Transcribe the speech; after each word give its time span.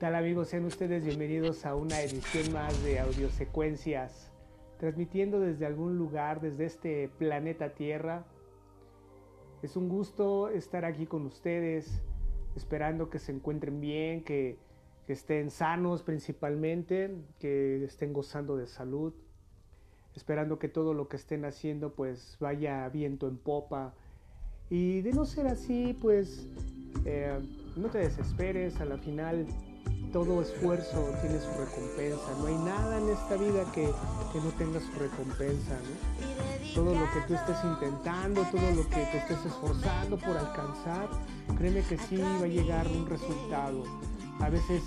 tal 0.00 0.14
amigos? 0.14 0.48
Sean 0.48 0.64
ustedes 0.64 1.04
bienvenidos 1.04 1.66
a 1.66 1.74
una 1.74 2.00
edición 2.00 2.54
más 2.54 2.82
de 2.82 3.00
Audiosecuencias, 3.00 4.30
transmitiendo 4.78 5.40
desde 5.40 5.66
algún 5.66 5.98
lugar, 5.98 6.40
desde 6.40 6.64
este 6.64 7.10
planeta 7.18 7.74
Tierra. 7.74 8.24
Es 9.62 9.76
un 9.76 9.90
gusto 9.90 10.48
estar 10.48 10.86
aquí 10.86 11.04
con 11.04 11.26
ustedes, 11.26 12.02
esperando 12.56 13.10
que 13.10 13.18
se 13.18 13.32
encuentren 13.32 13.78
bien, 13.78 14.24
que, 14.24 14.56
estén 15.06 15.50
sanos 15.50 16.02
principalmente, 16.02 17.14
que 17.38 17.84
estén 17.84 18.14
gozando 18.14 18.56
de 18.56 18.68
salud, 18.68 19.12
esperando 20.16 20.58
que 20.58 20.68
todo 20.68 20.94
lo 20.94 21.08
que 21.08 21.16
estén 21.16 21.44
haciendo 21.44 21.92
pues 21.92 22.38
vaya 22.40 22.88
viento 22.88 23.28
en 23.28 23.36
popa. 23.36 23.92
Y 24.70 25.02
de 25.02 25.12
no 25.12 25.26
ser 25.26 25.46
así, 25.46 25.94
pues 26.00 26.48
eh, 27.04 27.38
no 27.76 27.90
te 27.90 27.98
desesperes, 27.98 28.80
a 28.80 28.84
la 28.86 28.96
final 28.96 29.46
todo 30.12 30.42
esfuerzo 30.42 31.12
tiene 31.20 31.40
su 31.40 31.50
recompensa. 31.50 32.38
No 32.38 32.46
hay 32.46 32.54
nada 32.56 32.98
en 32.98 33.08
esta 33.10 33.36
vida 33.36 33.64
que, 33.72 33.86
no 34.34 34.50
tenga 34.58 34.80
su 34.80 34.92
recompensa. 34.98 35.78
Todo 36.74 36.94
lo 36.94 37.10
que 37.12 37.20
tú 37.26 37.34
estés 37.34 37.56
intentando, 37.64 38.42
todo 38.44 38.70
lo 38.74 38.88
que 38.88 39.06
te 39.06 39.18
estés 39.18 39.44
esforzando 39.46 40.16
por 40.18 40.36
alcanzar, 40.36 41.08
créeme 41.56 41.82
que 41.82 41.98
sí 41.98 42.16
va 42.18 42.44
a 42.44 42.48
llegar 42.48 42.86
un 42.86 43.06
resultado. 43.06 43.84
A 44.40 44.48
veces 44.48 44.82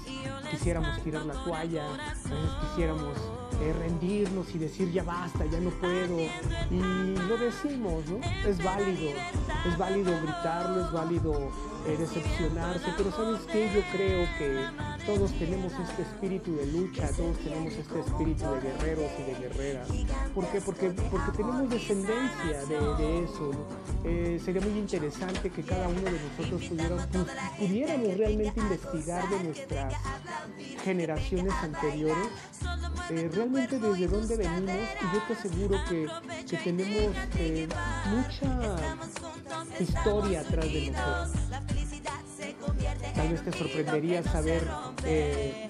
quisiéramos 0.49 1.01
tirar 1.03 1.25
la 1.25 1.33
toalla, 1.43 1.85
a 1.85 2.13
veces 2.13 2.49
quisiéramos 2.61 3.15
eh, 3.61 3.73
rendirnos 3.73 4.53
y 4.55 4.57
decir 4.57 4.91
ya 4.91 5.03
basta, 5.03 5.45
ya 5.45 5.59
no 5.59 5.69
puedo. 5.69 6.19
Y 6.71 7.15
lo 7.27 7.37
decimos, 7.37 8.03
¿no? 8.07 8.19
Es 8.47 8.63
válido, 8.63 9.11
es 9.65 9.77
válido 9.77 10.11
gritarlo, 10.21 10.85
es 10.85 10.91
válido 10.91 11.51
eh, 11.87 11.97
decepcionarse, 11.97 12.93
pero 12.97 13.11
sabes 13.11 13.41
qué, 13.51 13.71
yo 13.73 13.81
creo 13.91 14.27
que 14.37 14.65
todos 15.05 15.31
tenemos 15.33 15.73
este 15.73 16.01
espíritu 16.03 16.55
de 16.55 16.67
lucha, 16.67 17.09
todos 17.15 17.37
tenemos 17.39 17.73
este 17.73 17.99
espíritu 17.99 18.45
de 18.51 18.61
guerreros 18.61 19.11
y 19.19 19.23
de 19.23 19.39
guerreras. 19.39 19.87
¿Por 20.33 20.47
qué? 20.47 20.61
Porque, 20.61 20.89
porque 20.89 21.31
tenemos 21.37 21.69
descendencia 21.69 22.65
de, 22.67 23.23
eso. 23.23 23.51
Eh, 24.03 24.39
sería 24.43 24.61
muy 24.61 24.77
interesante 24.79 25.49
que 25.49 25.63
cada 25.63 25.87
uno 25.87 26.01
de 26.01 26.19
nosotros 26.19 26.63
pudiéramos, 26.69 27.07
pudiéramos 27.57 28.17
realmente 28.17 28.59
investigar 28.59 29.29
de 29.29 29.43
nuestras 29.43 29.93
generaciones 30.83 31.53
anteriores 31.61 32.27
eh, 33.09 33.29
realmente 33.33 33.79
desde 33.79 34.07
dónde 34.07 34.37
venimos 34.37 34.75
y 35.01 35.13
yo 35.13 35.21
te 35.27 35.33
aseguro 35.33 35.77
que, 35.89 36.07
que 36.49 36.57
tenemos 36.57 37.15
eh, 37.37 37.67
mucha 38.09 38.95
historia 39.79 40.41
atrás 40.41 40.65
de 40.65 40.91
nosotros. 40.91 41.43
Tal 43.15 43.29
vez 43.29 43.43
te 43.43 43.51
sorprendería 43.51 44.23
saber 44.23 44.67
eh, 45.05 45.67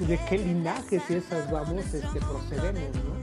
de 0.00 0.18
qué 0.28 0.38
linajes 0.38 1.10
esas 1.10 1.50
vamos 1.50 1.84
este, 1.92 2.20
procedemos, 2.20 2.94
¿no? 2.96 3.20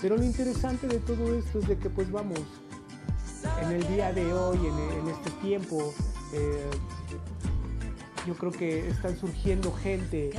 Pero 0.00 0.16
lo 0.16 0.24
interesante 0.24 0.86
de 0.86 0.98
todo 0.98 1.34
esto 1.34 1.58
es 1.58 1.68
de 1.68 1.78
que 1.78 1.90
pues 1.90 2.10
vamos, 2.10 2.40
en 3.62 3.72
el 3.72 3.86
día 3.88 4.12
de 4.12 4.32
hoy, 4.32 4.58
en, 4.58 5.08
este 5.08 5.30
tiempo, 5.42 5.92
yo 8.28 8.34
creo 8.34 8.52
que 8.52 8.88
están 8.90 9.16
surgiendo 9.18 9.72
gente 9.72 10.30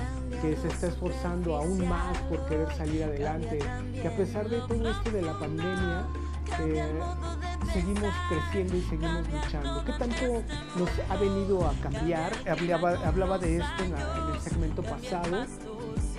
que 0.42 0.56
se 0.56 0.68
está 0.68 0.88
esforzando 0.88 1.56
aún 1.56 1.88
más 1.90 2.18
por 2.30 2.46
querer 2.48 2.72
salir 2.78 3.04
adelante, 3.04 3.60
que 3.94 4.08
a 4.08 4.16
pesar 4.16 4.48
de 4.48 4.60
todo 4.60 4.90
esto 4.90 5.12
de 5.12 5.22
la 5.24 5.38
pandemia, 5.40 6.06
eh, 6.60 6.94
seguimos 7.74 8.14
creciendo 8.28 8.76
y 8.76 8.82
seguimos 8.82 9.30
luchando. 9.30 9.86
¿Qué 9.86 9.94
tanto 9.94 10.44
nos 10.78 10.90
ha 11.10 11.16
venido 11.18 11.68
a 11.68 11.74
cambiar? 11.82 12.34
Hablaba, 12.48 13.38
de 13.38 13.58
esto 13.58 13.84
en, 13.84 13.94
el 13.94 14.42
segmento 14.42 14.82
pasado. 14.82 15.46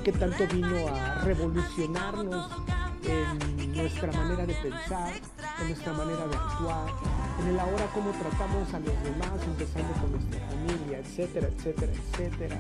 ¿Qué 0.05 0.13
tanto 0.13 0.47
vino 0.49 0.89
a 0.89 1.23
revolucionarnos 1.25 2.51
en 3.05 3.73
nuestra 3.73 4.13
manera 4.13 4.47
de 4.47 4.55
pensar, 4.55 5.13
en 5.61 5.67
nuestra 5.67 5.93
manera 5.93 6.27
de 6.27 6.37
actuar, 6.37 6.91
en 7.41 7.49
el 7.49 7.61
ahora 7.61 7.87
cómo 7.95 8.11
tratamos 8.11 8.75
a 8.75 8.79
los 8.79 9.03
demás, 9.03 9.43
empezando 9.47 9.93
con 9.95 10.13
nuestra 10.13 10.41
familia, 10.49 10.99
etcétera, 10.99 11.49
etcétera, 11.49 11.93
etcétera. 11.93 12.57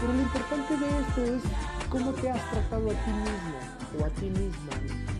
Pero 0.00 0.12
lo 0.12 0.20
importante 0.20 0.76
de 0.76 1.00
esto 1.00 1.24
es 1.24 1.42
cómo 1.88 2.12
te 2.12 2.30
has 2.30 2.50
tratado 2.50 2.90
a 2.90 2.94
ti 3.04 3.10
mismo 3.10 4.00
o 4.00 4.04
a 4.04 4.08
ti 4.10 4.30
misma. 4.30 5.15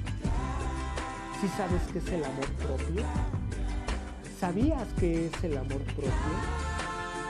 Si 1.40 1.48
sabes 1.48 1.82
qué 1.92 1.98
es 1.98 2.08
el 2.08 2.24
amor 2.24 2.48
propio, 2.52 3.02
¿sabías 4.40 4.88
qué 4.98 5.26
es 5.26 5.44
el 5.44 5.58
amor 5.58 5.82
propio? 5.82 6.10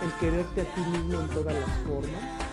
El 0.02 0.12
quererte 0.20 0.60
a 0.60 0.64
ti 0.64 0.80
mismo 0.80 1.20
en 1.20 1.28
todas 1.28 1.54
las 1.54 1.70
formas 1.86 2.46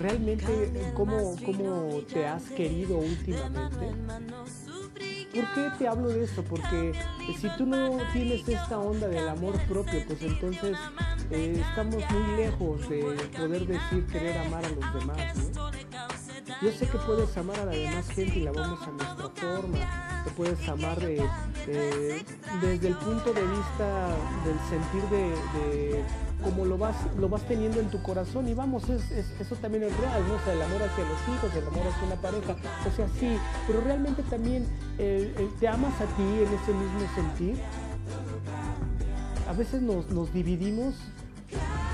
realmente 0.00 0.92
cómo, 0.94 1.36
cómo 1.44 2.00
te 2.12 2.26
has 2.26 2.42
querido 2.44 2.98
últimamente. 2.98 3.94
¿Por 5.34 5.54
qué 5.54 5.70
te 5.78 5.86
hablo 5.86 6.08
de 6.08 6.24
esto? 6.24 6.42
Porque 6.42 6.92
si 7.38 7.48
tú 7.56 7.66
no 7.66 7.98
tienes 8.12 8.48
esta 8.48 8.78
onda 8.78 9.06
del 9.06 9.28
amor 9.28 9.58
propio, 9.68 10.04
pues 10.06 10.22
entonces 10.22 10.76
eh, 11.30 11.62
estamos 11.68 12.02
muy 12.10 12.36
lejos 12.36 12.88
de 12.88 13.02
poder 13.36 13.66
decir 13.66 14.06
querer 14.06 14.38
amar 14.38 14.64
a 14.64 14.70
los 14.70 14.94
demás. 14.94 15.69
Yo 16.62 16.70
sé 16.72 16.86
que 16.86 16.98
puedes 16.98 17.34
amar 17.38 17.58
a 17.60 17.64
la 17.64 17.72
demás 17.72 18.06
gente 18.08 18.38
y 18.38 18.42
la 18.42 18.52
vamos 18.52 18.80
a 18.82 18.90
nuestra 18.90 19.28
forma. 19.30 19.78
Te 20.24 20.30
puedes 20.32 20.68
amar 20.68 21.00
de, 21.00 21.22
desde 22.60 22.88
el 22.88 22.96
punto 22.96 23.32
de 23.32 23.42
vista 23.46 24.08
del 24.44 24.58
sentir 24.68 25.02
de 25.10 26.04
como 26.42 26.64
lo 26.64 26.78
vas, 26.78 26.96
lo 27.18 27.28
vas 27.28 27.42
teniendo 27.46 27.80
en 27.80 27.90
tu 27.90 28.02
corazón 28.02 28.48
y 28.48 28.54
vamos, 28.54 28.84
eso 28.88 29.56
también 29.56 29.84
es 29.84 29.96
real, 29.96 30.26
¿no? 30.26 30.34
O 30.34 30.40
sea, 30.40 30.52
el 30.54 30.62
amor 30.62 30.82
hacia 30.82 31.04
los 31.04 31.36
hijos, 31.36 31.54
el 31.54 31.66
amor 31.66 31.86
hacia 31.86 32.06
una 32.06 32.16
pareja, 32.16 32.56
o 32.86 32.96
sea, 32.96 33.08
sí, 33.18 33.36
pero 33.66 33.80
realmente 33.80 34.22
también 34.24 34.66
te 34.96 35.68
amas 35.68 35.94
a 36.00 36.04
ti 36.16 36.22
en 36.22 36.48
ese 36.48 36.72
mismo 36.72 37.00
sentir. 37.14 37.56
A 39.48 39.52
veces 39.52 39.82
nos, 39.82 40.08
nos 40.10 40.32
dividimos 40.32 40.94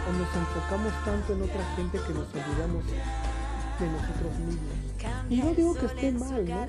o 0.09 0.13
nos 0.13 0.29
enfocamos 0.37 0.93
tanto 1.05 1.33
en 1.33 1.43
otra 1.43 1.65
gente 1.77 1.99
que 2.07 2.15
nos 2.15 2.29
olvidamos 2.29 2.85
de 3.79 3.87
nosotros 3.89 4.39
mismos. 4.39 4.87
Y 5.29 5.37
no 5.37 5.55
digo 5.55 5.75
que 5.75 5.87
esté 5.87 6.13
mal, 6.13 6.49
¿no? 6.49 6.67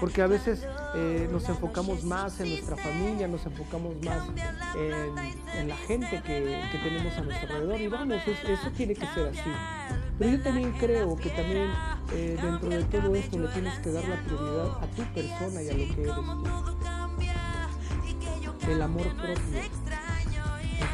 Porque 0.00 0.22
a 0.22 0.26
veces 0.26 0.66
eh, 0.94 1.28
nos 1.30 1.48
enfocamos 1.48 2.04
más 2.04 2.40
en 2.40 2.50
nuestra 2.50 2.76
familia, 2.76 3.28
nos 3.28 3.44
enfocamos 3.46 3.94
más 4.02 4.22
en, 4.76 5.68
la 5.68 5.76
gente 5.76 6.22
que, 6.24 6.62
tenemos 6.82 7.16
a 7.18 7.20
nuestro 7.22 7.54
alrededor 7.54 7.80
y 7.80 7.88
vamos, 7.88 8.16
eso 8.26 8.70
tiene 8.76 8.94
que 8.94 9.06
ser 9.08 9.28
así. 9.28 9.50
Pero 10.18 10.32
yo 10.32 10.42
también 10.42 10.72
creo 10.72 11.16
que 11.16 11.30
también 11.30 11.70
eh, 12.12 12.38
dentro 12.40 12.68
de 12.68 12.84
todo 12.84 13.14
esto 13.14 13.38
le 13.38 13.48
tienes 13.48 13.78
que 13.78 13.90
dar 13.90 14.06
la 14.08 14.16
prioridad 14.16 14.82
a 14.82 14.86
tu 14.96 15.02
persona 15.14 15.62
y 15.62 15.68
a 15.68 15.72
lo 15.72 15.94
que 15.94 16.02
eres 16.02 16.14
tú. 16.14 16.24
El 18.70 18.82
amor 18.82 19.06
propio, 19.16 19.34
el 19.34 19.70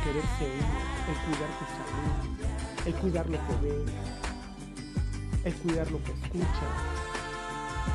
quererse 0.05 0.47
uno, 0.59 0.79
el 1.09 1.17
cuidar 1.25 1.51
tu 1.59 1.65
salud, 1.77 2.15
el 2.87 2.95
cuidar 2.95 3.27
lo 3.29 3.39
que 3.39 3.55
ves, 3.67 3.91
el 5.47 5.55
cuidar 5.55 5.89
lo 5.93 6.03
que 6.03 6.13
escuchas 6.13 7.07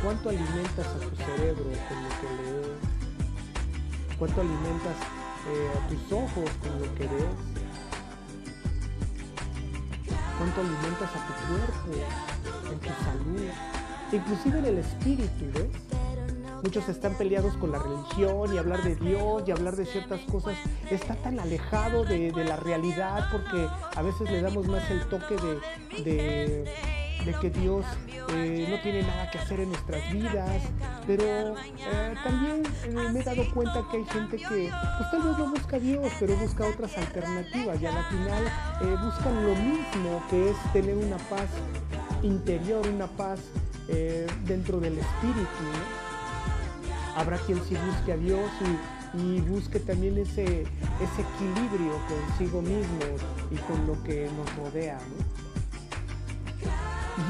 ¿Cuánto 0.02 0.30
alimentas 0.30 0.88
a 0.88 1.00
tu 1.00 1.16
cerebro 1.16 1.64
con 1.64 2.04
lo 2.04 2.10
que 2.10 2.28
lees? 2.42 2.68
¿Cuánto 4.18 4.42
alimentas 4.42 4.96
eh, 5.48 5.70
a 5.76 5.88
tus 5.90 6.12
ojos 6.12 6.50
con 6.60 6.82
lo 6.82 6.96
que 6.96 7.04
ves? 7.04 7.36
¿Cuánto 10.40 10.62
alimentas 10.62 11.10
a 11.12 11.28
tu 11.28 11.34
cuerpo, 11.54 11.92
en 12.72 12.80
tu 12.80 12.90
salud? 13.04 13.50
Inclusive 14.12 14.58
en 14.58 14.66
el 14.66 14.78
espíritu, 14.80 15.46
¿ves? 15.54 15.70
Muchos 16.64 16.90
están 16.90 17.16
peleados 17.16 17.56
con 17.58 17.72
la 17.72 17.78
religión 17.78 18.56
y 18.56 18.58
hablar 18.58 18.82
de 18.84 18.96
Dios 18.96 19.44
y 19.46 19.52
hablar 19.52 19.76
de 19.76 19.86
ciertas 19.86 20.22
cosas 20.22 20.56
está 20.90 21.16
tan 21.16 21.40
alejado 21.40 22.06
de, 22.06 22.32
la 22.32 22.56
realidad 22.56 23.28
porque 23.32 23.68
a 23.96 24.02
veces 24.02 24.32
le 24.32 24.42
damos 24.42 24.68
más 24.68 24.90
el 24.90 25.08
toque 25.10 25.36
de 25.36 26.04
de 26.04 27.01
que 27.30 27.50
Dios 27.52 27.86
eh, 28.34 28.68
no 28.70 28.82
tiene 28.82 29.04
nada 29.04 29.30
que 29.30 29.38
hacer 29.38 29.60
en 29.60 29.70
nuestras 29.70 30.12
vidas, 30.12 30.62
pero 31.06 31.56
eh, 31.78 32.16
también 32.24 32.64
eh, 32.86 33.10
me 33.14 33.20
he 33.20 33.24
dado 33.24 33.44
cuenta 33.54 33.86
que 33.92 33.98
hay 33.98 34.06
gente 34.06 34.38
que 34.38 34.72
pues 34.98 35.12
tal 35.12 35.22
vez 35.22 35.38
no 35.38 35.50
busca 35.52 35.76
a 35.76 35.80
Dios, 35.80 36.12
pero 36.20 36.36
busca 36.38 36.66
otras 36.66 36.98
alternativas 36.98 37.80
y 37.80 37.86
a 37.86 37.92
la 37.92 38.04
final 38.06 38.44
buscan 39.04 39.46
lo 39.46 39.56
mismo, 39.56 40.24
que 40.30 40.50
es 40.50 40.74
tener 40.74 40.96
una 40.96 41.18
paz 41.18 41.50
interior, 42.24 42.86
una 42.88 43.08
paz 43.08 43.40
dentro 44.46 44.80
del 44.80 44.98
espíritu. 44.98 45.48
Habrá 47.16 47.38
quien 47.40 47.62
sí 47.64 47.76
busque 47.88 48.14
a 48.14 48.18
Dios 48.18 48.50
y, 49.14 49.42
busque 49.42 49.80
también 49.80 50.18
ese, 50.18 50.62
ese 50.64 51.22
equilibrio 51.22 52.00
consigo 52.08 52.62
mismo 52.62 53.18
y 53.52 53.56
con 53.58 53.86
lo 53.86 54.02
que 54.04 54.30
nos 54.38 54.56
rodea. 54.56 54.98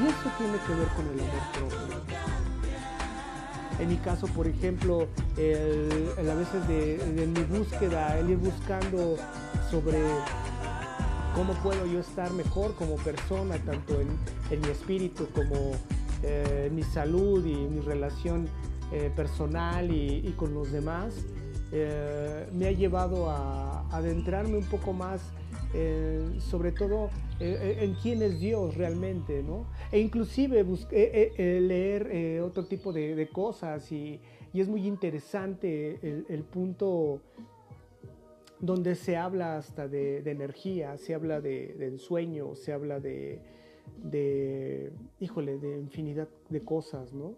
Y 0.00 0.06
eso 0.06 0.30
tiene 0.38 0.58
que 0.66 0.74
ver 0.74 0.88
con 0.88 1.06
el 1.06 1.20
amor 1.20 1.44
propio. 1.52 2.22
En 3.78 3.88
mi 3.88 3.96
caso, 3.96 4.26
por 4.28 4.46
ejemplo, 4.46 5.08
a 5.36 6.34
veces 6.34 6.68
de, 6.68 7.26
mi 7.26 7.58
búsqueda, 7.58 8.18
el 8.18 8.30
ir 8.30 8.38
buscando 8.38 9.16
sobre 9.70 9.98
cómo 11.34 11.54
puedo 11.54 11.86
yo 11.86 12.00
estar 12.00 12.32
mejor 12.32 12.74
como 12.74 12.96
persona, 12.96 13.56
tanto 13.58 14.00
en, 14.00 14.60
mi 14.60 14.68
espíritu 14.68 15.26
como 15.34 15.72
eh, 16.22 16.70
mi 16.72 16.82
salud 16.82 17.44
y 17.46 17.54
mi 17.54 17.80
relación 17.80 18.48
eh, 18.92 19.10
personal 19.16 19.90
y, 19.90 20.34
con 20.36 20.52
los 20.52 20.70
demás, 20.70 21.14
eh, 21.72 22.46
me 22.52 22.66
ha 22.68 22.72
llevado 22.72 23.30
a, 23.30 23.88
adentrarme 23.90 24.58
un 24.58 24.66
poco 24.66 24.92
más, 24.92 25.22
sobre 26.38 26.72
todo 26.72 27.10
en 27.40 27.94
quién 27.94 28.22
es 28.22 28.40
Dios 28.40 28.76
realmente, 28.76 29.42
¿no? 29.42 29.66
E 29.90 29.98
inclusive 30.00 30.64
leer 30.90 32.40
otro 32.42 32.66
tipo 32.66 32.92
de, 32.92 33.28
cosas 33.32 33.90
y, 33.90 34.20
es 34.54 34.68
muy 34.68 34.86
interesante 34.86 35.98
el 36.28 36.44
punto 36.44 37.20
donde 38.62 38.94
se 38.94 39.16
habla 39.16 39.58
hasta 39.58 39.88
de, 39.88 40.18
energía, 40.18 40.96
se 40.96 41.14
habla 41.14 41.40
de, 41.40 41.74
ensueño, 41.80 42.54
se 42.54 42.72
habla 42.72 43.00
de, 43.00 43.42
híjole, 45.18 45.58
de 45.58 45.78
infinidad 45.80 46.28
de 46.48 46.62
cosas, 46.62 47.12
¿no? 47.12 47.34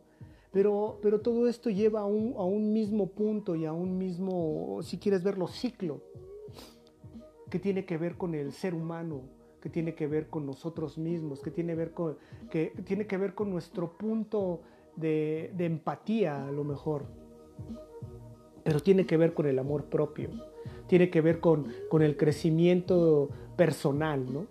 Pero, 0.53 0.99
pero 1.03 1.21
todo 1.21 1.49
esto 1.49 1.71
lleva 1.71 2.03
a 2.03 2.05
un, 2.05 2.35
a 2.37 2.45
un 2.45 2.73
mismo 2.73 3.09
punto 3.09 3.57
y 3.57 3.65
a 3.65 3.73
un 3.73 3.99
mismo, 3.99 4.81
si 4.83 4.99
quieres 4.99 5.25
verlo, 5.25 5.49
ciclo, 5.49 6.03
que 7.55 7.61
tiene 7.61 7.85
que 7.85 7.97
ver 7.97 8.17
con 8.17 8.35
el 8.35 8.51
ser 8.51 8.75
humano, 8.75 9.21
que 9.63 9.71
tiene 9.71 9.95
que 9.95 10.09
ver 10.09 10.27
con 10.29 10.45
nosotros 10.45 10.99
mismos, 10.99 11.41
que 11.41 11.53
tiene, 11.53 11.77
ver 11.77 11.93
con, 11.93 12.19
que 12.51 12.73
tiene 12.85 13.07
que 13.07 13.17
ver 13.17 13.37
con 13.37 13.49
nuestro 13.49 13.97
punto 13.97 14.63
de, 14.97 15.53
de 15.55 15.65
empatía 15.65 16.49
a 16.49 16.51
lo 16.51 16.65
mejor, 16.65 17.07
pero 18.65 18.81
tiene 18.81 19.07
que 19.07 19.17
ver 19.17 19.35
con 19.35 19.47
el 19.47 19.61
amor 19.61 19.85
propio 19.85 20.31
tiene 20.87 21.11
que 21.11 21.21
ver 21.21 21.41
con, 21.41 21.69
con 21.89 22.03
el 22.03 22.17
crecimiento 22.17 23.31
personal, 23.57 24.33
¿no? 24.33 24.47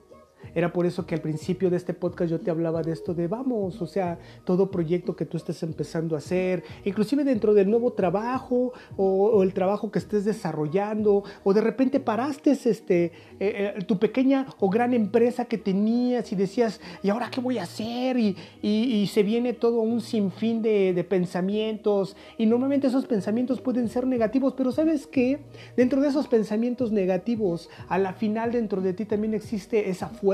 Era 0.56 0.72
por 0.72 0.86
eso 0.86 1.06
que 1.06 1.16
al 1.16 1.22
principio 1.22 1.70
de 1.70 1.78
este 1.78 1.94
podcast 1.94 2.32
yo 2.32 2.40
te 2.40 2.52
hablaba 2.52 2.82
de 2.82 2.92
esto 2.92 3.14
de 3.14 3.28
vamos, 3.28 3.82
o 3.82 3.88
sea, 3.88 4.20
todo 4.46 4.70
proyecto 4.70 5.16
que 5.16 5.26
tú 5.26 5.38
estés 5.38 5.64
empezando 5.64 6.16
a 6.16 6.20
hacer, 6.20 6.64
inclusive 6.86 7.24
dentro 7.24 7.54
del 7.54 7.70
nuevo 7.70 7.94
trabajo 7.94 8.74
o, 8.98 9.42
el 9.44 9.54
trabajo 9.54 9.92
que 9.92 10.00
estés 10.00 10.26
desarrollando, 10.26 11.24
o 11.44 11.54
de 11.54 11.62
repente 11.62 12.00
paraste 12.00 12.52
este, 12.52 13.06
eh, 13.06 13.12
eh, 13.40 13.84
tu 13.86 13.98
pequeña 13.98 14.46
o 14.60 14.70
gran 14.70 14.94
empresa 14.94 15.46
que 15.46 15.58
tenías 15.58 16.32
y 16.32 16.36
decías, 16.36 16.80
¿y 17.02 17.10
ahora 17.10 17.30
qué 17.32 17.42
voy 17.42 17.58
a 17.58 17.64
hacer? 17.64 18.18
Y, 18.18 18.38
y, 18.62 19.08
se 19.08 19.24
viene 19.24 19.54
todo 19.54 19.82
un 19.82 20.02
sinfín 20.02 20.62
de, 20.62 20.94
de 20.94 21.04
pensamientos 21.04 22.16
y 22.38 22.46
normalmente 22.46 22.88
esos 22.88 23.06
pensamientos 23.06 23.62
pueden 23.62 23.90
ser 23.90 24.08
negativos, 24.08 24.54
pero 24.56 24.72
¿sabes 24.72 25.08
qué? 25.08 25.40
Dentro 25.76 26.02
de 26.02 26.08
esos 26.08 26.28
pensamientos 26.28 26.92
negativos, 26.92 27.70
a 27.90 27.98
la 27.98 28.14
final 28.14 28.52
dentro 28.52 28.82
de 28.82 28.94
ti 28.94 29.06
también 29.06 29.34
existe 29.34 29.90
esa 29.90 30.08
fuerza 30.10 30.33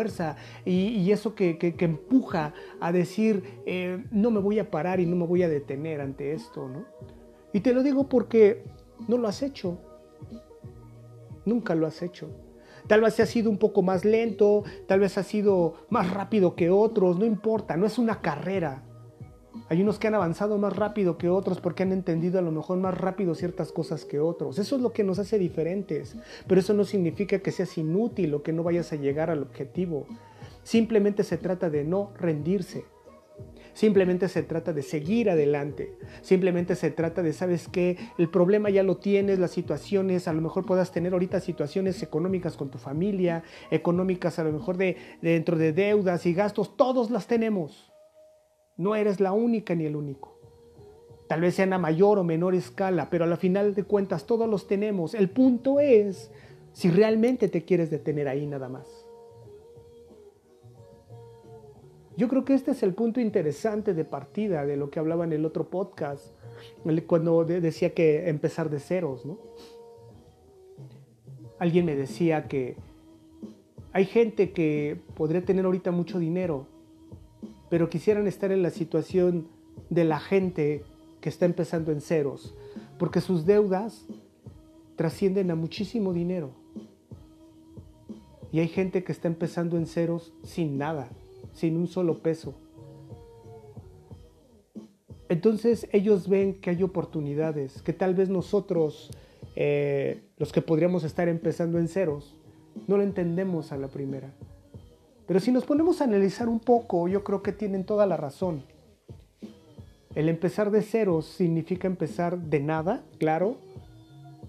y, 0.65 1.11
eso 1.11 1.35
que, 1.35 1.75
empuja 1.79 2.53
a 2.79 2.91
decir, 2.91 3.61
eh, 3.65 4.03
no 4.11 4.31
me 4.31 4.39
voy 4.39 4.59
a 4.59 4.69
parar 4.69 4.99
y 4.99 5.05
no 5.05 5.15
me 5.15 5.25
voy 5.25 5.43
a 5.43 5.49
detener 5.49 6.01
ante 6.01 6.33
esto, 6.33 6.67
¿no? 6.67 6.85
Y 7.53 7.61
te 7.61 7.73
lo 7.73 7.83
digo 7.83 8.07
porque 8.07 8.63
no 9.07 9.17
lo 9.17 9.27
has 9.27 9.41
hecho. 9.41 9.79
Nunca 11.45 11.73
lo 11.75 11.87
has 11.87 12.01
hecho. 12.01 12.29
Tal 12.87 13.01
vez 13.01 13.19
ha 13.19 13.25
sido 13.25 13.49
un 13.49 13.57
poco 13.57 13.81
más 13.81 14.05
lento, 14.05 14.63
tal 14.87 14.99
vez 14.99 15.17
ha 15.17 15.23
sido 15.23 15.85
más 15.89 16.11
rápido 16.11 16.55
que 16.55 16.69
otros, 16.69 17.19
no 17.19 17.25
importa, 17.25 17.77
no 17.77 17.85
es 17.85 17.97
una 17.97 18.21
carrera. 18.21 18.83
Hay 19.67 19.81
unos 19.81 19.99
que 19.99 20.07
han 20.07 20.15
avanzado 20.15 20.57
más 20.57 20.75
rápido 20.75 21.17
que 21.17 21.29
otros 21.29 21.59
porque 21.59 21.83
han 21.83 21.91
entendido 21.91 22.39
a 22.39 22.41
lo 22.41 22.51
mejor 22.51 22.77
más 22.77 22.97
rápido 22.97 23.35
ciertas 23.35 23.71
cosas 23.71 24.05
que 24.05 24.19
otros. 24.19 24.57
Eso 24.57 24.75
es 24.75 24.81
lo 24.81 24.93
que 24.93 25.03
nos 25.03 25.19
hace 25.19 25.37
diferentes. 25.37 26.15
Pero 26.47 26.61
eso 26.61 26.73
no 26.73 26.85
significa 26.85 27.39
que 27.39 27.51
seas 27.51 27.77
inútil 27.77 28.33
o 28.33 28.43
que 28.43 28.53
no 28.53 28.63
vayas 28.63 28.93
a 28.93 28.95
llegar 28.95 29.29
al 29.29 29.41
objetivo. 29.43 30.07
Simplemente 30.63 31.23
se 31.23 31.37
trata 31.37 31.69
de 31.69 31.83
no 31.83 32.11
rendirse. 32.17 32.85
Simplemente 33.73 34.27
se 34.27 34.43
trata 34.43 34.73
de 34.73 34.81
seguir 34.81 35.29
adelante. 35.29 35.93
Simplemente 36.21 36.75
se 36.75 36.91
trata 36.91 37.21
de, 37.21 37.33
¿sabes 37.33 37.67
qué? 37.67 37.97
El 38.17 38.29
problema 38.29 38.69
ya 38.69 38.83
lo 38.83 38.97
tienes, 38.97 39.39
las 39.39 39.51
situaciones, 39.51 40.27
a 40.27 40.33
lo 40.33 40.41
mejor 40.41 40.65
puedas 40.65 40.91
tener 40.91 41.13
ahorita 41.13 41.39
situaciones 41.39 42.03
económicas 42.03 42.57
con 42.57 42.69
tu 42.69 42.77
familia, 42.77 43.43
económicas 43.71 44.37
a 44.39 44.43
lo 44.43 44.51
mejor 44.51 44.77
de, 44.77 44.97
dentro 45.21 45.57
de 45.57 45.71
deudas 45.71 46.25
y 46.25 46.33
gastos, 46.33 46.75
todos 46.75 47.09
las 47.09 47.27
tenemos. 47.27 47.88
No 48.79 48.95
eres 48.95 49.19
la 49.19 49.33
única 49.33 49.75
ni 49.75 49.85
el 49.85 49.97
único. 49.97 50.39
Tal 51.27 51.41
vez 51.41 51.55
sean 51.55 51.73
a 51.73 51.77
mayor 51.77 52.17
o 52.17 52.23
menor 52.23 52.55
escala, 52.55 53.09
pero 53.09 53.25
a 53.25 53.27
la 53.27 53.35
final 53.35 53.75
de 53.75 53.83
cuentas 53.83 54.25
todos 54.25 54.47
los 54.47 54.67
tenemos. 54.67 55.13
El 55.13 55.29
punto 55.29 55.81
es 55.81 56.31
si 56.71 56.89
realmente 56.89 57.49
te 57.49 57.65
quieres 57.65 57.91
detener 57.91 58.29
ahí 58.29 58.47
nada 58.47 58.69
más. 58.69 59.05
Yo 62.15 62.29
creo 62.29 62.45
que 62.45 62.53
este 62.53 62.71
es 62.71 62.81
el 62.81 62.93
punto 62.93 63.19
interesante 63.19 63.93
de 63.93 64.05
partida 64.05 64.65
de 64.65 64.77
lo 64.77 64.89
que 64.89 64.99
hablaba 64.99 65.25
en 65.25 65.33
el 65.33 65.45
otro 65.45 65.69
podcast, 65.69 66.33
cuando 67.05 67.43
decía 67.43 67.93
que 67.93 68.29
empezar 68.29 68.69
de 68.69 68.79
ceros, 68.79 69.25
¿no? 69.25 69.39
Alguien 71.59 71.85
me 71.85 71.97
decía 71.97 72.47
que 72.47 72.77
hay 73.91 74.05
gente 74.05 74.53
que 74.53 75.01
podría 75.15 75.43
tener 75.43 75.65
ahorita 75.65 75.91
mucho 75.91 76.17
dinero, 76.17 76.78
pero 77.69 77.89
quisieran 77.89 78.27
estar 78.27 78.51
en 78.51 78.63
la 78.63 78.69
situación 78.69 79.47
de 79.89 80.03
la 80.03 80.19
gente 80.19 80.83
que 81.21 81.29
está 81.29 81.45
empezando 81.45 81.91
en 81.91 82.01
ceros, 82.01 82.55
porque 82.97 83.21
sus 83.21 83.45
deudas 83.45 84.05
trascienden 84.95 85.51
a 85.51 85.55
muchísimo 85.55 86.13
dinero. 86.13 86.51
Y 88.51 88.59
hay 88.59 88.67
gente 88.67 89.03
que 89.03 89.11
está 89.11 89.27
empezando 89.27 89.77
en 89.77 89.85
ceros 89.85 90.33
sin 90.43 90.77
nada, 90.77 91.09
sin 91.53 91.77
un 91.77 91.87
solo 91.87 92.19
peso. 92.19 92.55
Entonces 95.29 95.87
ellos 95.91 96.27
ven 96.27 96.55
que 96.55 96.71
hay 96.71 96.81
oportunidades, 96.81 97.83
que 97.83 97.93
tal 97.93 98.15
vez 98.15 98.29
nosotros, 98.29 99.11
eh, 99.55 100.23
los 100.37 100.51
que 100.51 100.63
podríamos 100.63 101.03
estar 101.03 101.29
empezando 101.29 101.77
en 101.77 101.87
ceros, 101.87 102.35
no 102.87 102.97
lo 102.97 103.03
entendemos 103.03 103.71
a 103.71 103.77
la 103.77 103.87
primera. 103.89 104.33
Pero 105.29 105.39
si 105.39 105.51
nos 105.51 105.63
ponemos 105.63 106.01
a 106.01 106.05
analizar 106.05 106.49
un 106.49 106.59
poco, 106.59 107.07
yo 107.07 107.23
creo 107.23 107.43
que 107.43 107.51
tienen 107.51 107.83
toda 107.83 108.07
la 108.07 108.17
razón. 108.17 108.63
El 110.15 110.27
empezar 110.27 110.71
de 110.71 110.81
cero 110.81 111.21
significa 111.21 111.87
empezar 111.87 112.39
de 112.39 112.59
nada, 112.59 113.03
claro, 113.19 113.57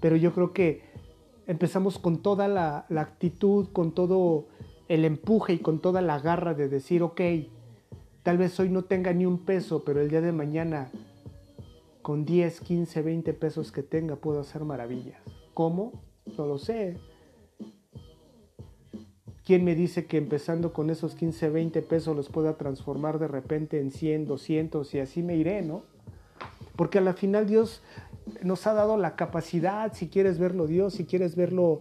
pero 0.00 0.16
yo 0.16 0.32
creo 0.32 0.54
que 0.54 0.80
empezamos 1.46 1.98
con 1.98 2.22
toda 2.22 2.48
la, 2.48 2.86
actitud, 2.96 3.68
con 3.74 3.92
todo 3.92 4.46
el 4.88 5.04
empuje 5.04 5.52
y 5.52 5.58
con 5.58 5.80
toda 5.80 6.00
la 6.00 6.18
garra 6.18 6.54
de 6.54 6.70
decir, 6.70 7.02
ok, 7.02 7.20
tal 8.22 8.38
vez 8.38 8.58
hoy 8.58 8.70
no 8.70 8.84
tenga 8.84 9.12
ni 9.12 9.26
un 9.26 9.44
peso, 9.44 9.84
pero 9.84 10.00
el 10.00 10.08
día 10.08 10.22
de 10.22 10.32
mañana 10.32 10.90
con 12.00 12.24
10, 12.24 12.58
15, 12.58 13.02
20 13.02 13.34
pesos 13.34 13.70
que 13.70 13.82
tenga 13.82 14.16
puedo 14.16 14.40
hacer 14.40 14.64
maravillas. 14.64 15.20
¿Cómo? 15.52 15.92
No 16.38 16.46
lo 16.46 16.56
sé. 16.56 16.96
¿Quién 19.50 19.64
me 19.64 19.74
dice 19.74 20.06
que 20.06 20.16
empezando 20.16 20.72
con 20.72 20.90
esos 20.90 21.16
15, 21.16 21.50
20 21.50 21.82
pesos 21.82 22.14
los 22.14 22.28
pueda 22.28 22.56
transformar 22.56 23.18
de 23.18 23.26
repente 23.26 23.80
en 23.80 23.90
100, 23.90 24.26
200 24.26 24.94
y 24.94 25.00
así 25.00 25.24
me 25.24 25.34
iré, 25.34 25.62
¿no? 25.62 25.82
Porque 26.76 26.98
a 26.98 27.00
la 27.00 27.14
final 27.14 27.48
Dios 27.48 27.82
nos 28.44 28.68
ha 28.68 28.74
dado 28.74 28.96
la 28.96 29.16
capacidad, 29.16 29.92
si 29.92 30.06
quieres 30.06 30.38
verlo 30.38 30.68
Dios, 30.68 30.94
si 30.94 31.04
quieres 31.04 31.34
verlo 31.34 31.80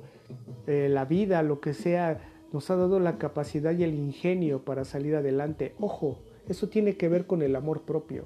eh, 0.65 0.87
la 0.89 1.05
vida, 1.05 1.43
lo 1.43 1.59
que 1.59 1.75
sea, 1.75 2.19
nos 2.51 2.71
ha 2.71 2.75
dado 2.75 2.99
la 2.99 3.19
capacidad 3.19 3.77
y 3.77 3.83
el 3.83 3.93
ingenio 3.93 4.65
para 4.65 4.83
salir 4.83 5.15
adelante. 5.15 5.75
Ojo, 5.79 6.17
eso 6.47 6.69
tiene 6.69 6.97
que 6.97 7.07
ver 7.07 7.27
con 7.27 7.43
el 7.43 7.55
amor 7.55 7.83
propio. 7.83 8.25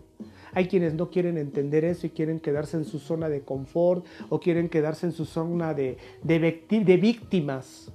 Hay 0.54 0.70
quienes 0.70 0.94
no 0.94 1.10
quieren 1.10 1.38
entender 1.38 1.84
eso 1.84 2.08
y 2.08 2.12
quieren 2.12 2.40
quedarse 2.40 2.78
en 2.78 2.86
su 2.86 2.98
zona 2.98 3.28
de 3.28 3.42
confort 3.42 4.06
o 4.30 4.40
quieren 4.40 4.70
quedarse 4.70 5.06
en 5.06 5.12
su 5.12 5.26
zona 5.26 5.74
de, 5.74 5.98
víctimas 6.24 7.92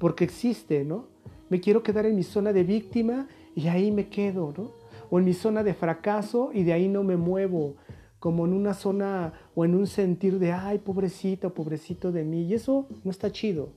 porque 0.00 0.24
existe, 0.24 0.82
¿no? 0.82 1.04
Me 1.50 1.60
quiero 1.60 1.82
quedar 1.82 2.06
en 2.06 2.16
mi 2.16 2.22
zona 2.22 2.52
de 2.52 2.64
víctima 2.64 3.28
y 3.54 3.68
ahí 3.68 3.92
me 3.92 4.08
quedo, 4.08 4.52
¿no? 4.56 4.72
O 5.10 5.18
en 5.18 5.26
mi 5.26 5.34
zona 5.34 5.62
de 5.62 5.74
fracaso 5.74 6.50
y 6.54 6.64
de 6.64 6.72
ahí 6.72 6.88
no 6.88 7.04
me 7.04 7.18
muevo, 7.18 7.76
como 8.18 8.46
en 8.46 8.54
una 8.54 8.72
zona 8.72 9.34
o 9.54 9.64
en 9.64 9.74
un 9.74 9.86
sentir 9.86 10.38
de, 10.38 10.52
ay, 10.52 10.78
pobrecito, 10.78 11.52
pobrecito 11.52 12.12
de 12.12 12.24
mí. 12.24 12.44
Y 12.44 12.54
eso 12.54 12.88
no 13.04 13.10
está 13.10 13.30
chido. 13.30 13.68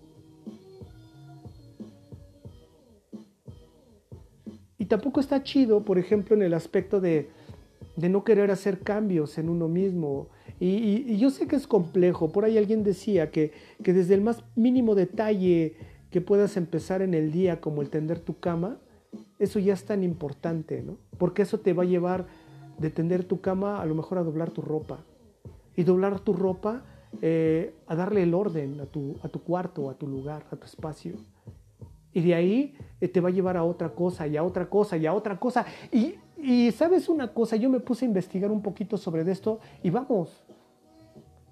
Y 4.78 4.86
tampoco 4.86 5.20
está 5.20 5.44
chido, 5.44 5.84
por 5.84 5.98
ejemplo, 5.98 6.36
en 6.38 6.44
el 6.44 6.54
aspecto 6.54 7.02
de, 7.02 7.30
no 7.98 8.24
querer 8.24 8.50
hacer 8.50 8.80
cambios 8.80 9.38
en 9.38 9.50
uno 9.50 9.68
mismo. 9.68 10.30
Y, 10.60 11.18
yo 11.18 11.32
sé 11.32 11.48
que 11.48 11.58
es 11.58 11.68
complejo. 11.68 12.32
Por 12.32 12.46
ahí 12.46 12.58
alguien 12.58 12.84
decía 12.84 13.30
que, 13.30 13.52
que 13.84 13.92
desde 13.92 14.14
el 14.14 14.22
más 14.22 14.44
mínimo 14.56 14.96
detalle 14.96 15.76
que 16.14 16.22
puedas 16.22 16.58
empezar 16.58 17.02
en 17.02 17.16
el 17.16 17.32
día 17.32 17.60
como 17.60 17.82
el 17.82 17.90
tender 17.90 18.20
tu 18.20 18.40
cama, 18.40 18.78
eso 19.40 19.58
ya 19.58 19.74
es 19.74 19.84
tan 19.84 20.04
importante, 20.04 20.84
¿no? 20.84 20.98
Porque 21.18 21.42
eso 21.42 21.60
te 21.60 21.74
va 21.74 21.82
a 21.82 21.88
llevar 21.88 22.28
de 22.78 22.92
tender 22.92 23.24
tu 23.24 23.42
cama 23.42 23.82
a 23.82 23.86
lo 23.88 23.96
mejor 23.96 24.20
a 24.20 24.24
doblar 24.24 24.52
tu 24.52 24.62
ropa. 24.62 25.00
Y 25.76 25.84
doblar 25.84 26.20
tu 26.20 26.34
ropa 26.34 26.84
eh, 27.24 27.74
a 27.88 27.96
darle 27.96 28.22
el 28.22 28.36
orden 28.36 28.80
a 28.80 28.86
tu, 28.86 29.16
a 29.24 29.28
tu 29.28 29.42
cuarto, 29.42 29.90
a 29.90 29.96
tu 29.96 30.06
lugar, 30.06 30.46
a 30.52 30.56
tu 30.56 30.66
espacio. 30.68 31.16
Y 32.14 32.22
de 32.22 32.36
ahí 32.36 32.78
eh, 33.02 33.08
te 33.08 33.20
va 33.20 33.30
a 33.30 33.32
llevar 33.32 33.58
a 33.58 33.64
otra 33.64 33.90
cosa 33.90 34.28
y 34.28 34.38
a 34.38 34.44
otra 34.44 34.70
cosa 34.70 34.98
y 34.98 35.08
a 35.08 35.16
otra 35.16 35.40
cosa. 35.40 35.66
Y, 35.92 36.14
y 36.38 36.72
sabes 36.74 37.10
una 37.10 37.34
cosa, 37.34 37.56
yo 37.56 37.72
me 37.72 37.80
puse 37.80 38.06
a 38.06 38.08
investigar 38.08 38.52
un 38.52 38.62
poquito 38.62 38.98
sobre 38.98 39.30
esto 39.32 39.60
y 39.82 39.90
vamos, 39.90 40.44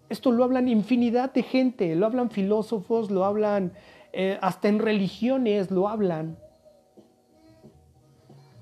esto 0.07 0.31
lo 0.31 0.43
hablan 0.43 0.67
infinidad 0.67 1.33
de 1.33 1.41
gente, 1.41 1.95
lo 1.95 2.05
hablan 2.05 2.29
filósofos, 2.29 3.09
lo 3.09 3.25
hablan 3.25 3.71
eh, 4.13 4.37
hasta 4.41 4.67
en 4.67 4.79
religiones, 4.79 5.71
lo 5.71 5.87
hablan. 5.87 6.37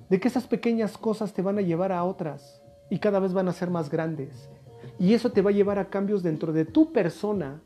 De 0.09 0.19
que 0.19 0.27
esas 0.27 0.47
pequeñas 0.47 0.97
cosas 0.97 1.33
te 1.33 1.41
van 1.41 1.57
a 1.57 1.61
llevar 1.61 1.91
a 1.91 2.03
otras 2.03 2.61
y 2.89 2.99
cada 2.99 3.19
vez 3.19 3.33
van 3.33 3.47
a 3.47 3.53
ser 3.53 3.69
más 3.69 3.89
grandes. 3.89 4.49
Y 4.97 5.13
eso 5.13 5.31
te 5.31 5.41
va 5.41 5.51
a 5.51 5.53
llevar 5.53 5.79
a 5.79 5.89
cambios 5.89 6.23
dentro 6.23 6.51
de 6.51 6.65
tu 6.65 6.91
persona, 6.91 7.61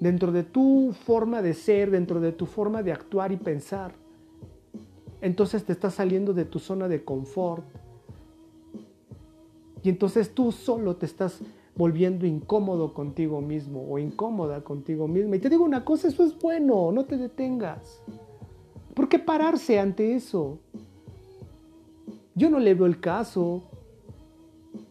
dentro 0.00 0.32
de 0.32 0.42
tu 0.42 0.94
forma 1.04 1.42
de 1.42 1.54
ser, 1.54 1.90
dentro 1.90 2.20
de 2.20 2.32
tu 2.32 2.46
forma 2.46 2.82
de 2.82 2.92
actuar 2.92 3.32
y 3.32 3.36
pensar. 3.36 3.92
Entonces 5.20 5.64
te 5.64 5.72
estás 5.72 5.94
saliendo 5.94 6.32
de 6.34 6.44
tu 6.44 6.58
zona 6.58 6.88
de 6.88 7.04
confort. 7.04 7.64
Y 9.82 9.88
entonces 9.90 10.34
tú 10.34 10.52
solo 10.52 10.96
te 10.96 11.06
estás 11.06 11.40
volviendo 11.76 12.26
incómodo 12.26 12.94
contigo 12.94 13.40
mismo 13.40 13.84
o 13.88 13.98
incómoda 13.98 14.62
contigo 14.62 15.08
misma. 15.08 15.36
Y 15.36 15.40
te 15.40 15.50
digo 15.50 15.64
una 15.64 15.84
cosa, 15.84 16.08
eso 16.08 16.24
es 16.24 16.38
bueno, 16.38 16.92
no 16.92 17.04
te 17.04 17.16
detengas. 17.16 18.02
¿Por 18.94 19.08
qué 19.08 19.18
pararse 19.18 19.78
ante 19.78 20.14
eso? 20.14 20.58
Yo 22.34 22.50
no 22.50 22.58
le 22.58 22.74
veo 22.74 22.86
el 22.86 23.00
caso. 23.00 23.64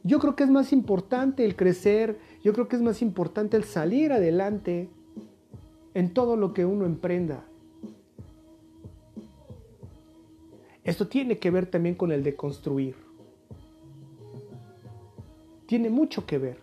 Yo 0.04 0.20
creo 0.20 0.36
que 0.36 0.44
es 0.44 0.50
más 0.50 0.74
importante 0.74 1.46
el 1.46 1.56
crecer, 1.56 2.20
yo 2.44 2.52
creo 2.54 2.68
que 2.68 2.76
es 2.76 2.82
más 2.82 3.02
importante 3.02 3.56
el 3.56 3.64
salir 3.64 4.12
adelante 4.12 4.90
en 5.94 6.14
todo 6.14 6.36
lo 6.36 6.54
que 6.54 6.66
uno 6.66 6.86
emprenda. 6.86 7.46
Esto 10.84 11.08
tiene 11.08 11.40
que 11.40 11.52
ver 11.52 11.68
también 11.68 11.96
con 11.96 12.12
el 12.12 12.24
de 12.24 12.36
construir. 12.36 12.96
Tiene 15.66 15.90
mucho 15.90 16.26
que 16.26 16.38
ver. 16.38 16.63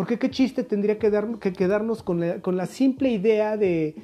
Porque 0.00 0.18
qué 0.18 0.30
chiste 0.30 0.64
tendría 0.64 0.98
que, 0.98 1.10
que 1.40 1.52
quedarnos 1.52 2.02
con 2.02 2.20
la, 2.56 2.66
simple 2.66 3.10
idea 3.10 3.58
de, 3.58 3.94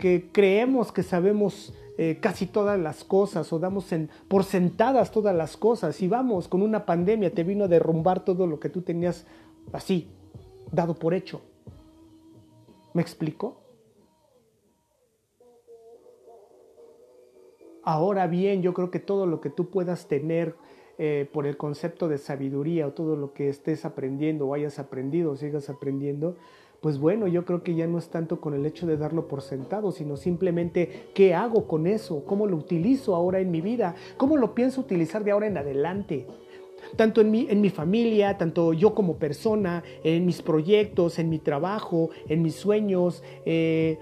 que 0.00 0.30
creemos 0.32 0.92
que 0.92 1.02
sabemos 1.02 1.74
eh, 1.98 2.16
casi 2.22 2.46
todas 2.46 2.80
las 2.80 3.04
cosas 3.04 3.52
o 3.52 3.58
damos 3.58 3.90
por 4.28 4.44
sentadas 4.44 5.10
todas 5.10 5.36
las 5.36 5.58
cosas 5.58 6.00
y 6.00 6.08
vamos, 6.08 6.48
con 6.48 6.62
una 6.62 6.86
pandemia 6.86 7.34
te 7.34 7.44
vino 7.44 7.64
a 7.64 7.68
derrumbar 7.68 8.24
todo 8.24 8.46
lo 8.46 8.58
que 8.58 8.70
tú 8.70 8.80
tenías 8.80 9.26
así, 9.74 10.08
dado 10.72 10.94
por 10.94 11.12
hecho. 11.12 11.42
¿Me 12.94 13.02
explico? 13.02 13.60
Ahora 17.82 18.26
bien, 18.26 18.62
yo 18.62 18.72
creo 18.72 18.90
que 18.90 19.00
todo 19.00 19.26
lo 19.26 19.42
que 19.42 19.50
tú 19.50 19.68
puedas 19.68 20.08
tener 20.08 20.56
eh, 20.98 21.28
por 21.32 21.46
el 21.46 21.56
concepto 21.56 22.08
de 22.08 22.18
sabiduría 22.18 22.86
o 22.86 22.92
todo 22.92 23.16
lo 23.16 23.32
que 23.32 23.48
estés 23.48 23.84
aprendiendo 23.84 24.46
o 24.46 24.54
hayas 24.54 24.78
aprendido 24.78 25.32
o 25.32 25.36
sigas 25.36 25.68
aprendiendo, 25.68 26.36
pues 26.80 26.98
bueno, 26.98 27.26
yo 27.26 27.44
creo 27.44 27.62
que 27.62 27.74
ya 27.74 27.86
no 27.86 27.98
es 27.98 28.08
tanto 28.08 28.40
con 28.40 28.54
el 28.54 28.64
hecho 28.64 28.86
de 28.86 28.96
darlo 28.96 29.28
por 29.28 29.42
sentado, 29.42 29.92
sino 29.92 30.16
simplemente 30.16 31.08
qué 31.14 31.34
hago 31.34 31.66
con 31.66 31.86
eso, 31.86 32.24
cómo 32.24 32.46
lo 32.46 32.56
utilizo 32.56 33.14
ahora 33.14 33.40
en 33.40 33.50
mi 33.50 33.60
vida, 33.60 33.94
cómo 34.16 34.36
lo 34.36 34.54
pienso 34.54 34.80
utilizar 34.80 35.24
de 35.24 35.32
ahora 35.32 35.46
en 35.46 35.58
adelante. 35.58 36.26
Tanto 36.94 37.20
en 37.20 37.30
mi, 37.30 37.46
en 37.50 37.60
mi 37.60 37.70
familia, 37.70 38.38
tanto 38.38 38.72
yo 38.72 38.94
como 38.94 39.16
persona, 39.16 39.82
en 40.04 40.24
mis 40.24 40.42
proyectos, 40.42 41.18
en 41.18 41.28
mi 41.28 41.38
trabajo, 41.38 42.10
en 42.28 42.42
mis 42.42 42.54
sueños, 42.54 43.22
eh, 43.44 43.98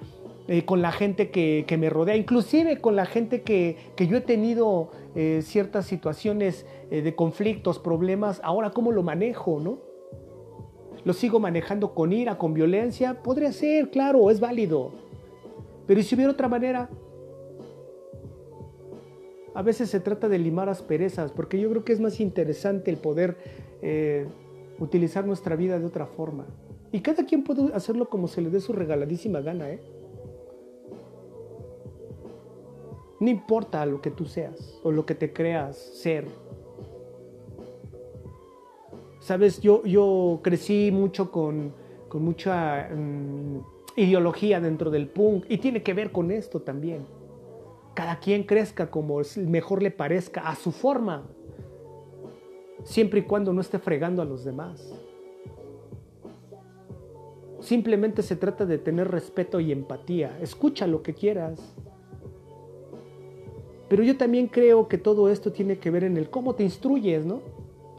eh, 0.47 0.67
con 0.67 0.83
la 0.83 0.93
gente 0.93 1.31
que, 1.31 1.65
me 1.79 1.89
rodea, 1.89 2.17
inclusive 2.17 2.79
con 2.79 2.97
la 2.97 3.07
gente 3.07 3.41
que, 3.41 3.79
yo 3.97 4.19
he 4.19 4.21
tenido 4.21 4.91
eh, 5.15 5.41
ciertas 5.43 5.87
situaciones 5.87 6.67
eh, 6.91 7.01
de 7.01 7.15
conflictos, 7.15 7.79
problemas, 7.79 8.43
ahora 8.45 8.71
cómo 8.71 8.93
lo 8.93 9.03
manejo, 9.03 9.59
¿no? 9.59 9.79
Lo 11.05 11.15
sigo 11.15 11.41
manejando 11.41 11.95
con 11.95 12.13
ira, 12.13 12.37
con 12.37 12.53
violencia, 12.53 13.23
podría 13.23 13.53
ser, 13.53 13.91
claro, 13.91 14.31
es 14.31 14.39
válido. 14.39 14.93
Pero 15.87 16.01
¿y 16.01 16.03
si 16.03 16.15
hubiera 16.15 16.33
otra 16.33 16.49
manera? 16.49 16.91
A 19.55 19.63
veces 19.63 19.89
se 19.89 20.01
trata 20.01 20.29
de 20.29 20.39
limar 20.39 20.69
asperezas, 20.69 21.33
porque 21.33 21.59
yo 21.59 21.71
creo 21.71 21.85
que 21.85 21.95
es 21.95 22.01
más 22.01 22.21
interesante 22.21 22.91
el 22.91 22.99
poder 22.99 23.37
utilizar 24.79 25.27
nuestra 25.27 25.57
vida 25.57 25.79
de 25.79 25.85
otra 25.85 26.07
forma. 26.07 26.47
Y 26.91 27.01
cada 27.01 27.25
quien 27.25 27.45
puede 27.45 27.73
hacerlo 27.75 28.09
como 28.09 28.29
se 28.29 28.41
le 28.41 28.51
dé 28.51 28.61
su 28.61 28.73
regaladísima 28.73 29.41
gana, 29.41 29.71
¿eh? 29.71 29.81
No 33.21 33.31
importa 33.31 33.87
lo 33.87 34.01
que 34.01 34.11
tú 34.11 34.25
seas 34.25 34.81
o 34.83 34.91
lo 34.91 35.07
que 35.07 35.15
te 35.15 35.33
creas 35.33 35.77
ser. 35.77 36.27
Sabes, 39.21 39.61
yo, 39.61 39.85
yo 39.85 40.41
crecí 40.43 40.91
mucho 40.93 41.31
con, 41.31 41.73
mucha 42.13 42.91
mm, 42.95 43.59
ideología 43.97 44.61
dentro 44.61 44.91
del 44.91 45.09
punk 45.09 45.47
y 45.49 45.59
tiene 45.59 45.83
que 45.83 45.95
ver 45.95 46.13
con 46.13 46.31
esto 46.31 46.61
también. 46.61 47.07
Cada 47.95 48.19
quien 48.19 48.45
crezca 48.45 48.91
como 48.91 49.21
mejor 49.37 49.83
le 49.83 49.91
parezca, 49.91 50.49
a 50.49 50.55
su 50.55 50.73
forma, 50.73 51.25
siempre 52.85 53.21
y 53.21 53.23
cuando 53.23 53.53
no 53.53 53.61
esté 53.61 53.79
fregando 53.79 54.21
a 54.21 54.25
los 54.25 54.45
demás. 54.45 54.93
Simplemente 57.61 58.23
se 58.23 58.37
trata 58.37 58.67
de 58.67 58.77
tener 58.77 59.11
respeto 59.11 59.59
y 59.59 59.73
empatía. 59.73 60.39
Escucha 60.43 60.87
lo 60.87 61.03
que 61.03 61.15
quieras. 61.15 61.75
Pero 63.89 64.03
yo 64.03 64.17
también 64.17 64.47
creo 64.47 64.89
que 64.89 64.99
todo 64.99 65.29
esto 65.29 65.53
tiene 65.53 65.79
que 65.79 65.91
ver 65.91 66.05
en 66.05 66.17
el 66.17 66.31
cómo 66.31 66.55
te 66.55 66.63
instruyes, 66.63 67.25
¿no? 67.27 67.41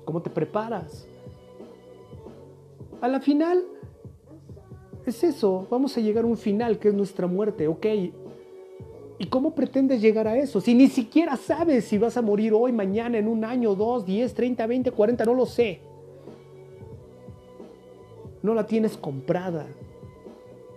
Cómo 0.04 0.22
te 0.22 0.30
preparas. 0.30 1.08
A 3.02 3.08
la 3.08 3.20
final, 3.20 3.64
es 5.06 5.24
eso, 5.24 5.68
vamos 5.70 5.96
a 5.98 6.02
llegar 6.02 6.24
a 6.24 6.28
un 6.28 6.38
final 6.38 6.80
que 6.80 6.88
es 6.88 6.94
nuestra 6.94 7.28
muerte, 7.28 7.68
ok. 7.68 7.86
¿Y 9.18 9.28
cómo 9.28 9.54
pretendes 9.54 10.02
llegar 10.02 10.28
a 10.28 10.38
eso? 10.38 10.60
Si 10.60 10.74
ni 10.74 10.88
siquiera 10.88 11.38
sabes 11.38 11.86
si 11.86 11.98
vas 11.98 12.18
a 12.18 12.22
morir 12.22 12.54
hoy, 12.54 12.72
mañana, 12.72 13.18
en 13.18 13.28
un 13.28 13.46
año, 13.46 13.76
dos, 13.76 14.06
diez, 14.06 14.34
treinta, 14.34 14.66
veinte, 14.68 14.92
cuarenta, 14.92 15.24
no 15.24 15.34
lo 15.34 15.46
sé. 15.46 15.80
No 18.42 18.54
la 18.54 18.66
tienes 18.66 18.98
comprada 18.98 19.68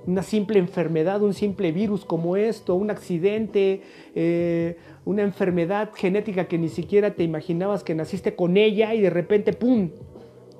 una 0.09 0.23
simple 0.23 0.59
enfermedad, 0.59 1.23
un 1.23 1.35
simple 1.35 1.71
virus 1.71 2.07
como 2.07 2.38
esto, 2.38 2.75
un 2.75 2.91
accidente, 2.91 3.83
eh, 4.15 4.79
una 5.05 5.23
enfermedad 5.23 5.91
genética 5.95 6.49
que 6.49 6.57
ni 6.57 6.71
siquiera 6.71 7.15
te 7.15 7.25
imaginabas 7.25 7.85
que 7.85 7.95
naciste 7.95 8.35
con 8.35 8.57
ella 8.57 8.95
y 8.95 9.03
de 9.03 9.11
repente, 9.11 9.53
¡pum!, 9.53 9.91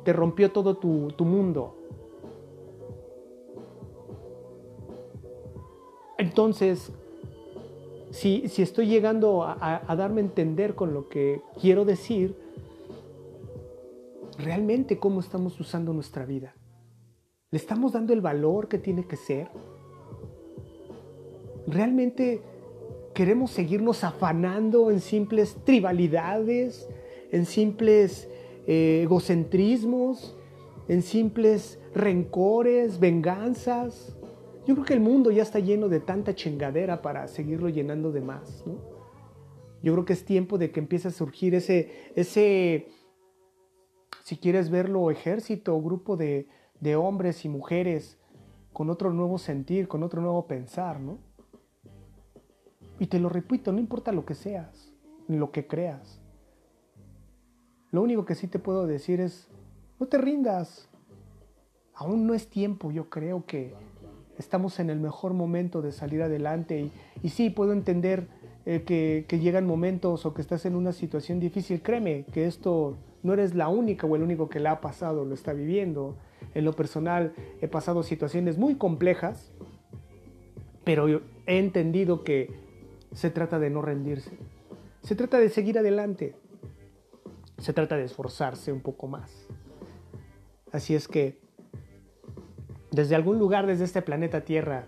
te 0.05 0.12
rompió 0.12 0.52
todo 0.52 0.76
tu, 0.76 1.25
mundo. 1.25 1.78
Entonces, 6.19 6.93
si, 8.11 8.45
estoy 8.59 8.87
llegando 8.87 9.45
a, 9.45 9.83
a, 9.87 9.97
darme 9.97 10.21
a 10.21 10.25
entender 10.25 10.75
con 10.75 10.93
lo 10.93 11.09
que 11.09 11.40
quiero 11.59 11.87
decir, 11.87 12.37
realmente 14.38 14.99
cómo 14.99 15.21
estamos 15.21 15.59
usando 15.59 15.95
nuestra 15.95 16.26
vida. 16.26 16.55
¿Le 17.50 17.57
estamos 17.57 17.93
dando 17.93 18.12
el 18.12 18.21
valor 18.21 18.69
que 18.69 18.76
tiene 18.76 19.07
que 19.07 19.17
ser? 19.17 19.49
¿Realmente 21.67 22.43
queremos 23.14 23.52
seguirnos 23.52 24.05
afanando 24.05 24.90
en 24.90 25.00
simples 25.00 25.57
tribalidades, 25.64 26.87
en 27.33 27.47
simples 27.47 28.28
eh, 28.67 29.00
egocentrismos, 29.02 30.37
en 30.88 31.00
simples 31.00 31.81
rencores, 31.95 33.00
venganzas? 33.00 34.14
Yo 34.67 34.75
creo 34.75 34.85
que 34.85 34.95
el 34.95 35.00
mundo 35.00 35.31
ya 35.31 35.43
está 35.43 35.59
lleno 35.59 35.88
de 35.88 36.00
tanta 36.00 36.35
chingadera 36.35 37.00
para 37.00 37.28
seguirlo 37.28 37.71
llenando 37.71 38.12
de 38.12 38.21
más. 38.21 38.62
Yo 39.83 39.95
creo 39.95 40.05
que 40.05 40.12
es 40.12 40.26
tiempo 40.26 40.59
de 40.59 40.71
que 40.71 40.81
empiece 40.81 41.09
a 41.09 41.12
surgir 41.12 41.55
ese, 41.55 42.12
ese 42.14 42.88
si 44.23 44.37
quieres 44.37 44.69
verlo, 44.69 45.11
ejército 45.11 45.75
o 45.75 45.81
grupo 45.81 46.19
de, 46.19 46.47
de 46.80 46.97
hombres 46.97 47.44
y 47.44 47.49
mujeres 47.49 48.18
con 48.73 48.90
otro 48.90 49.12
nuevo 49.12 49.38
sentir, 49.38 49.88
con 49.88 50.02
otro 50.02 50.20
nuevo 50.20 50.47
pensar, 50.47 51.00
¿no? 51.00 51.18
Y 52.99 53.06
te 53.06 53.18
lo 53.18 53.28
repito, 53.28 53.73
no 53.73 53.78
importa 53.78 54.12
lo 54.12 54.25
que 54.25 54.35
seas, 54.35 54.92
lo 55.28 55.50
que 55.50 55.66
creas. 55.66 56.20
Lo 57.90 58.02
único 58.02 58.25
que 58.25 58.35
sí 58.35 58.49
te 58.49 58.58
puedo 58.58 58.87
decir 58.87 59.20
es, 59.20 59.49
no 59.99 60.06
te 60.06 60.18
rindas. 60.18 60.88
Aún 61.94 62.26
no 62.26 62.35
es 62.35 62.49
tiempo, 62.49 62.90
yo 62.90 63.08
creo 63.08 63.44
que 63.47 63.75
estamos 64.38 64.78
en 64.78 64.90
el 64.90 65.00
mejor 65.00 65.35
momento 65.35 65.82
de 65.82 65.90
salir 65.90 66.23
adelante 66.23 66.80
y, 66.80 66.92
y 67.23 67.30
sí, 67.30 67.50
puedo 67.50 67.73
entender 67.73 68.28
eh, 68.66 68.82
que, 68.82 69.25
que 69.26 69.40
llegan 69.40 69.66
momentos 69.66 70.26
o 70.26 70.35
que 70.35 70.42
estás 70.42 70.66
en 70.66 70.76
una 70.76 70.92
situación 70.92 71.40
difícil. 71.40 71.82
Créeme 71.82 72.25
que 72.32 72.47
esto 72.47 72.97
no 73.23 73.32
eres 73.32 73.54
la 73.54 73.68
única 73.68 74.06
o 74.06 74.14
el 74.14 74.23
único 74.23 74.49
que 74.49 74.61
la 74.61 74.73
ha 74.73 74.80
pasado, 74.80 75.25
lo 75.25 75.35
está 75.35 75.52
viviendo. 75.52 76.16
En 76.55 76.64
lo 76.64 76.73
personal 76.73 77.35
he 77.61 77.69
pasado 77.69 78.02
situaciones 78.02 78.59
muy 78.59 78.76
complejas, 78.76 79.52
pero 80.85 81.09
he 81.09 81.59
entendido 81.59 82.25
que 82.25 82.50
se 83.12 83.31
trata 83.31 83.59
de 83.59 83.71
no 83.71 83.83
rendirse. 83.83 84.38
Se 85.02 85.14
trata 85.14 85.38
de 85.38 85.49
seguir 85.49 85.78
adelante. 85.78 86.35
Se 87.59 87.73
trata 87.73 87.97
de 87.97 88.05
esforzarse 88.05 88.73
un 88.73 88.81
poco 88.81 89.09
más. 89.09 89.49
Así 90.73 90.95
es 90.95 91.09
que, 91.09 91.40
desde 92.90 93.14
algún 93.14 93.38
lugar, 93.38 93.67
desde 93.67 93.85
este 93.85 94.02
planeta 94.02 94.43
Tierra, 94.43 94.87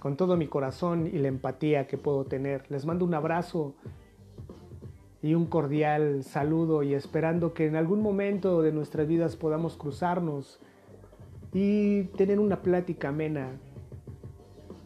con 0.00 0.16
todo 0.16 0.36
mi 0.36 0.48
corazón 0.48 1.06
y 1.06 1.18
la 1.18 1.28
empatía 1.28 1.86
que 1.86 1.96
puedo 1.96 2.24
tener, 2.24 2.70
les 2.70 2.84
mando 2.84 3.04
un 3.04 3.14
abrazo 3.14 3.74
y 5.22 5.34
un 5.34 5.46
cordial 5.46 6.24
saludo 6.24 6.82
y 6.82 6.92
esperando 6.92 7.54
que 7.54 7.66
en 7.66 7.76
algún 7.76 8.02
momento 8.02 8.60
de 8.60 8.72
nuestras 8.72 9.08
vidas 9.08 9.36
podamos 9.36 9.76
cruzarnos 9.76 10.60
y 11.54 12.02
tener 12.16 12.40
una 12.40 12.60
plática 12.60 13.08
amena. 13.08 13.52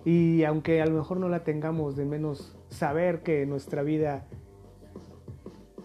Y 0.04 0.44
aunque 0.44 0.80
a 0.80 0.86
lo 0.86 0.96
mejor 0.96 1.18
no 1.18 1.28
la 1.28 1.42
tengamos, 1.42 1.96
de 1.96 2.04
menos 2.04 2.56
saber 2.68 3.22
que 3.22 3.46
nuestra 3.46 3.82
vida 3.82 4.26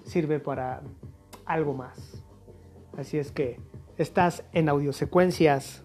sirve 0.04 0.40
para 0.40 0.84
algo 1.46 1.74
más. 1.74 2.24
Así 2.98 3.18
es 3.18 3.32
que 3.32 3.60
estás 3.98 4.44
en 4.52 4.70
audiosecuencias 4.70 5.84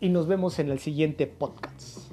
y 0.00 0.10
nos 0.10 0.26
vemos 0.26 0.58
en 0.58 0.70
el 0.70 0.80
siguiente 0.80 1.26
podcast. 1.26 2.05